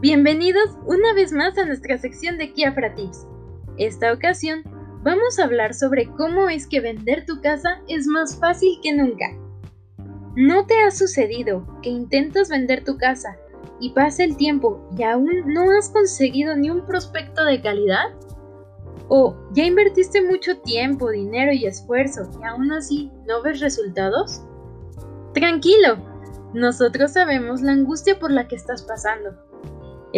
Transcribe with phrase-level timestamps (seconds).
[0.00, 3.26] Bienvenidos una vez más a nuestra sección de Kiafra Tips.
[3.78, 4.62] Esta ocasión
[5.02, 9.26] vamos a hablar sobre cómo es que vender tu casa es más fácil que nunca.
[10.36, 13.36] ¿No te ha sucedido que intentas vender tu casa
[13.80, 18.14] y pasa el tiempo y aún no has conseguido ni un prospecto de calidad?
[19.08, 24.42] ¿O ya invertiste mucho tiempo, dinero y esfuerzo y aún así no ves resultados?
[25.34, 25.98] Tranquilo,
[26.54, 29.48] nosotros sabemos la angustia por la que estás pasando.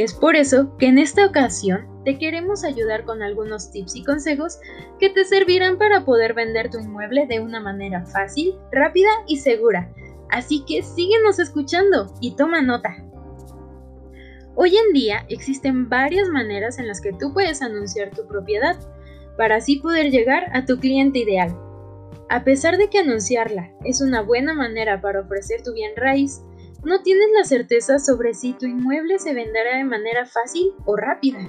[0.01, 4.59] Es por eso que en esta ocasión te queremos ayudar con algunos tips y consejos
[4.99, 9.93] que te servirán para poder vender tu inmueble de una manera fácil, rápida y segura.
[10.31, 12.97] Así que síguenos escuchando y toma nota.
[14.55, 18.79] Hoy en día existen varias maneras en las que tú puedes anunciar tu propiedad
[19.37, 21.55] para así poder llegar a tu cliente ideal.
[22.31, 26.41] A pesar de que anunciarla es una buena manera para ofrecer tu bien raíz,
[26.85, 31.41] no tienes la certeza sobre si tu inmueble se venderá de manera fácil o rápida.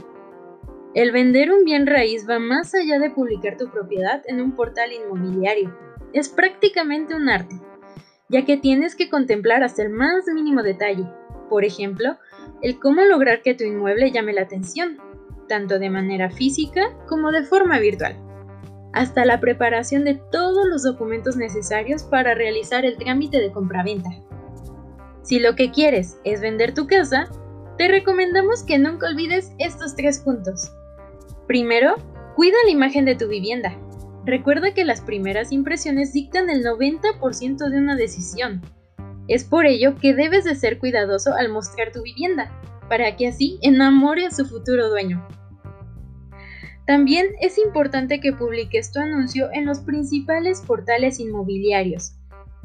[0.94, 4.92] El vender un bien raíz va más allá de publicar tu propiedad en un portal
[4.92, 5.74] inmobiliario.
[6.12, 7.56] Es prácticamente un arte,
[8.28, 11.06] ya que tienes que contemplar hasta el más mínimo detalle.
[11.50, 12.18] Por ejemplo,
[12.62, 14.98] el cómo lograr que tu inmueble llame la atención,
[15.48, 18.18] tanto de manera física como de forma virtual,
[18.92, 24.09] hasta la preparación de todos los documentos necesarios para realizar el trámite de compraventa.
[25.32, 27.30] Si lo que quieres es vender tu casa,
[27.78, 30.74] te recomendamos que nunca olvides estos tres puntos.
[31.48, 31.96] Primero,
[32.36, 33.80] cuida la imagen de tu vivienda.
[34.26, 38.62] Recuerda que las primeras impresiones dictan el 90% de una decisión.
[39.30, 42.52] Es por ello que debes de ser cuidadoso al mostrar tu vivienda,
[42.90, 45.26] para que así enamore a su futuro dueño.
[46.86, 52.16] También es importante que publiques tu anuncio en los principales portales inmobiliarios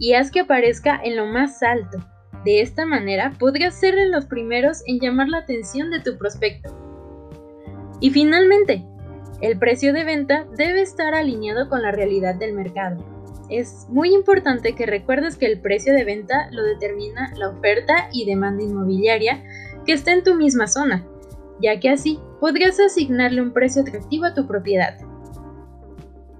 [0.00, 1.98] y haz que aparezca en lo más alto.
[2.47, 6.71] De esta manera podrías ser de los primeros en llamar la atención de tu prospecto.
[8.00, 8.84] Y finalmente,
[9.41, 13.04] el precio de venta debe estar alineado con la realidad del mercado.
[13.50, 18.26] Es muy importante que recuerdes que el precio de venta lo determina la oferta y
[18.26, 19.42] demanda inmobiliaria
[19.84, 21.04] que está en tu misma zona,
[21.60, 24.97] ya que así podrías asignarle un precio atractivo a tu propiedad.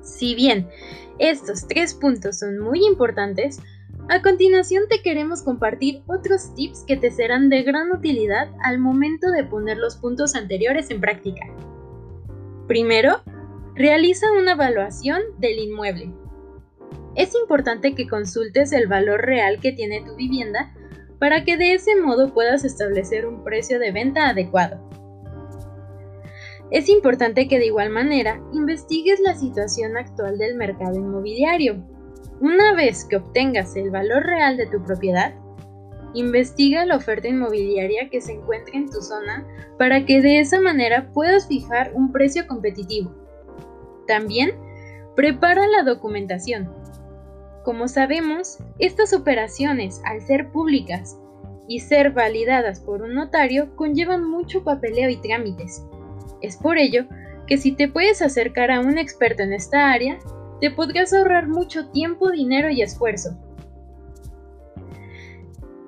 [0.03, 0.69] Si bien
[1.19, 3.61] estos tres puntos son muy importantes,
[4.09, 9.31] a continuación te queremos compartir otros tips que te serán de gran utilidad al momento
[9.31, 11.47] de poner los puntos anteriores en práctica.
[12.69, 13.21] Primero,
[13.75, 16.13] realiza una evaluación del inmueble.
[17.17, 20.73] Es importante que consultes el valor real que tiene tu vivienda
[21.19, 24.89] para que de ese modo puedas establecer un precio de venta adecuado.
[26.71, 31.96] Es importante que de igual manera investigues la situación actual del mercado inmobiliario.
[32.41, 35.35] Una vez que obtengas el valor real de tu propiedad,
[36.13, 39.47] investiga la oferta inmobiliaria que se encuentra en tu zona
[39.79, 43.15] para que de esa manera puedas fijar un precio competitivo.
[44.07, 44.53] También,
[45.15, 46.71] prepara la documentación.
[47.65, 51.19] Como sabemos, estas operaciones, al ser públicas
[51.69, 55.85] y ser validadas por un notario, conllevan mucho papeleo y trámites.
[56.43, 57.07] Es por ello
[57.47, 60.19] que si te puedes acercar a un experto en esta área,
[60.61, 63.37] te podrías ahorrar mucho tiempo, dinero y esfuerzo.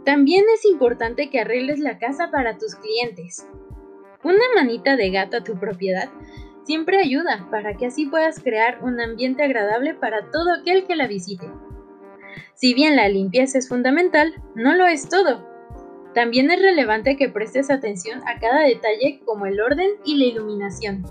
[0.05, 3.47] También es importante que arregles la casa para tus clientes.
[4.25, 6.09] Una manita de gato a tu propiedad
[6.65, 11.07] siempre ayuda para que así puedas crear un ambiente agradable para todo aquel que la
[11.07, 11.47] visite.
[12.55, 15.47] Si bien la limpieza es fundamental, no lo es todo.
[16.15, 21.05] También es relevante que prestes atención a cada detalle como el orden y la iluminación.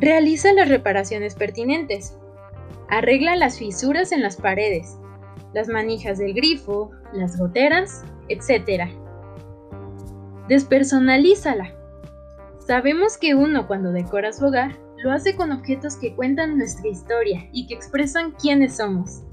[0.00, 2.16] Realiza las reparaciones pertinentes.
[2.88, 4.96] Arregla las fisuras en las paredes,
[5.54, 8.88] las manijas del grifo, las goteras, etc.
[10.48, 11.74] Despersonalízala.
[12.64, 17.48] Sabemos que uno cuando decora su hogar lo hace con objetos que cuentan nuestra historia
[17.52, 19.24] y que expresan quiénes somos.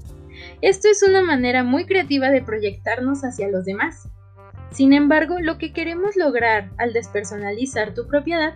[0.62, 4.08] Esto es una manera muy creativa de proyectarnos hacia los demás.
[4.72, 8.54] Sin embargo, lo que queremos lograr al despersonalizar tu propiedad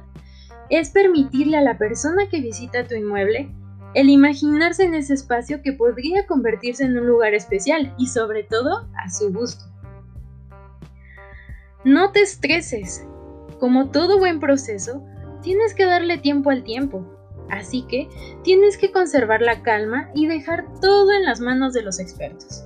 [0.70, 3.52] es permitirle a la persona que visita tu inmueble
[3.94, 8.86] el imaginarse en ese espacio que podría convertirse en un lugar especial y sobre todo
[8.96, 9.64] a su gusto.
[11.84, 13.04] No te estreses.
[13.58, 15.04] Como todo buen proceso,
[15.42, 17.04] tienes que darle tiempo al tiempo.
[17.50, 18.08] Así que
[18.44, 22.64] tienes que conservar la calma y dejar todo en las manos de los expertos.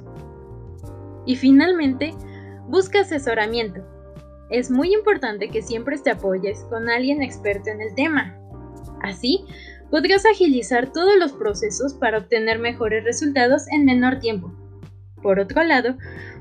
[1.25, 2.13] Y finalmente,
[2.69, 3.83] busca asesoramiento.
[4.51, 8.37] Es muy importante que siempre te apoyes con alguien experto en el tema.
[9.03, 9.45] Así,
[9.91, 14.53] podrás agilizar todos los procesos para obtener mejores resultados en menor tiempo.
[15.23, 15.97] Por otro lado,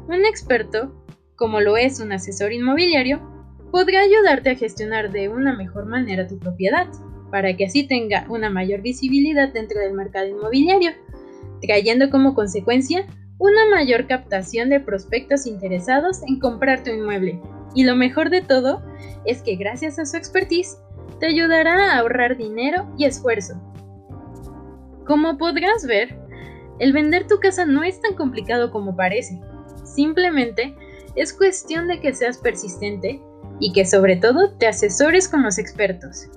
[0.07, 1.05] un experto,
[1.35, 3.21] como lo es un asesor inmobiliario,
[3.71, 6.87] podrá ayudarte a gestionar de una mejor manera tu propiedad,
[7.31, 10.91] para que así tenga una mayor visibilidad dentro del mercado inmobiliario,
[11.61, 13.07] trayendo como consecuencia
[13.39, 17.41] una mayor captación de prospectos interesados en comprar tu inmueble.
[17.73, 18.81] Y lo mejor de todo
[19.25, 20.77] es que gracias a su expertise
[21.19, 23.53] te ayudará a ahorrar dinero y esfuerzo.
[25.05, 26.17] Como podrás ver,
[26.79, 29.39] el vender tu casa no es tan complicado como parece.
[29.83, 30.75] Simplemente
[31.15, 33.21] es cuestión de que seas persistente
[33.59, 36.27] y que sobre todo te asesores con los expertos.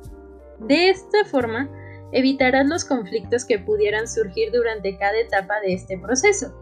[0.59, 1.69] De esta forma,
[2.13, 6.55] evitarás los conflictos que pudieran surgir durante cada etapa de este proceso,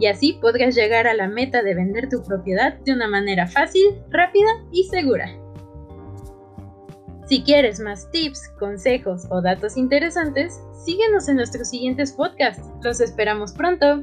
[0.00, 4.02] y así podrás llegar a la meta de vender tu propiedad de una manera fácil,
[4.08, 5.30] rápida y segura.
[7.26, 12.64] Si quieres más tips, consejos o datos interesantes, síguenos en nuestros siguientes podcasts.
[12.82, 14.02] Los esperamos pronto.